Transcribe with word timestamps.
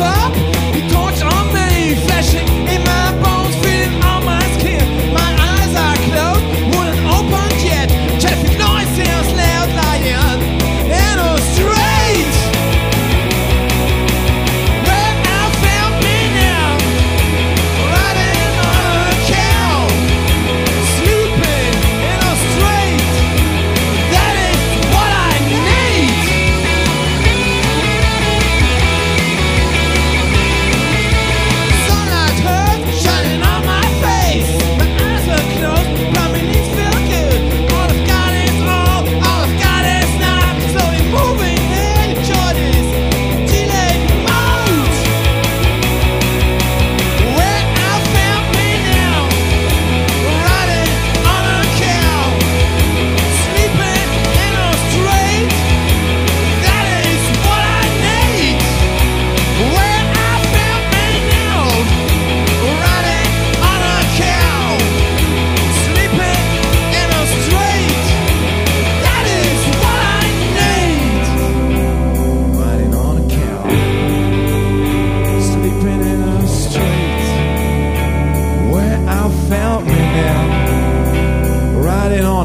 up? 0.00 0.53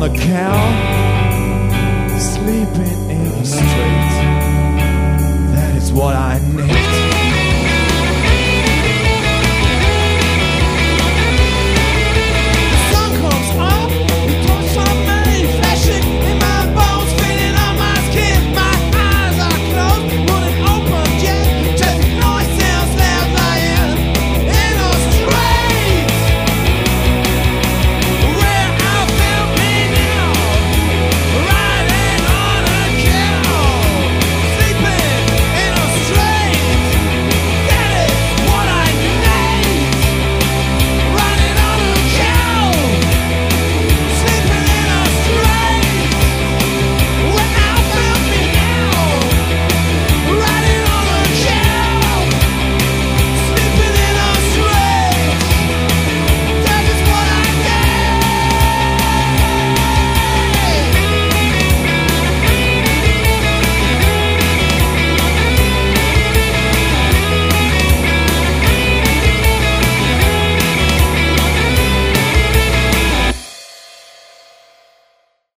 Cow 0.08 0.56
sleeping 2.18 3.10
in 3.10 3.30
the 3.32 3.44
street. 3.44 4.12
That 5.54 5.76
is 5.76 5.92
what 5.92 6.16
I 6.16 6.40
need. 6.56 6.79